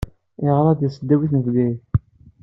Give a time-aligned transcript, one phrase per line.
[0.43, 1.83] Yeɣṛa di tesdawit n Bgayet.